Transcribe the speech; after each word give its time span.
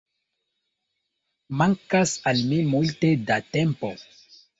Mankas 1.59 2.13
al 2.31 2.41
mi 2.53 2.57
multe 2.71 3.13
da 3.29 3.37
tempo 3.59 3.93